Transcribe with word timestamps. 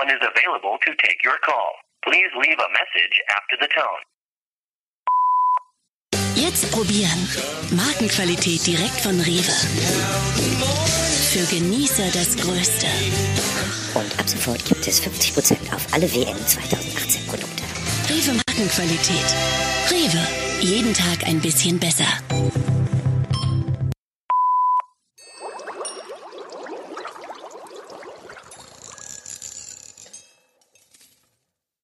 available 0.00 0.78
to 0.86 0.90
take 1.04 1.18
your 1.22 1.38
call. 1.44 1.72
Please 2.04 2.30
leave 2.36 2.58
a 2.58 2.70
message 2.72 3.14
after 3.36 3.56
the 3.60 3.68
tone. 3.68 4.02
Jetzt 6.34 6.72
probieren. 6.72 7.28
Markenqualität 7.70 8.66
direkt 8.66 9.00
von 9.00 9.20
Rewe. 9.20 9.54
Für 11.32 11.46
Genießer 11.54 12.10
das 12.12 12.36
Größte. 12.36 12.86
Und 13.94 14.18
ab 14.18 14.28
sofort 14.28 14.64
gibt 14.64 14.86
es 14.86 15.02
50% 15.02 15.74
auf 15.74 15.86
alle 15.92 16.12
WM 16.12 16.36
2018 16.46 17.26
Produkte. 17.26 17.62
Rewe 18.08 18.34
Markenqualität. 18.46 19.28
Rewe. 19.90 20.26
Jeden 20.60 20.94
Tag 20.94 21.26
ein 21.26 21.40
bisschen 21.40 21.78
besser. 21.78 22.06